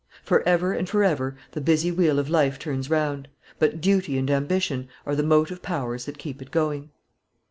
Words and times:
For 0.23 0.41
ever 0.49 0.73
and 0.73 0.89
for 0.89 1.03
ever 1.03 1.37
the 1.51 1.61
busy 1.61 1.91
wheel 1.91 2.17
of 2.17 2.27
life 2.27 2.57
turns 2.57 2.89
round; 2.89 3.27
but 3.59 3.79
duty 3.79 4.17
and 4.17 4.31
ambition 4.31 4.89
are 5.05 5.15
the 5.15 5.21
motive 5.21 5.61
powers 5.61 6.05
that 6.05 6.17
keep 6.17 6.41
it 6.41 6.49
going. 6.49 6.89